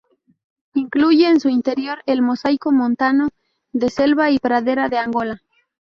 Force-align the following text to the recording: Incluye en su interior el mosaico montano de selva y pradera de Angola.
Incluye 0.73 1.27
en 1.29 1.39
su 1.39 1.47
interior 1.49 2.01
el 2.07 2.23
mosaico 2.23 2.71
montano 2.71 3.29
de 3.71 3.91
selva 3.91 4.31
y 4.31 4.39
pradera 4.39 4.89
de 4.89 4.97
Angola. 4.97 5.43